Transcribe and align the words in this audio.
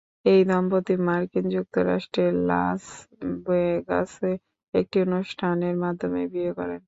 এই 0.25 0.41
দম্পতি 0.49 0.93
মার্কিন 1.07 1.45
যুক্তরাষ্ট্রের 1.55 2.33
লাস 2.49 2.83
ভেগাসে 3.45 4.31
একটি 4.73 4.97
অনুষ্ঠানের 5.05 5.75
মাধ্যমে 5.83 6.21
বিয়ে 6.33 6.51
করেন। 6.57 6.79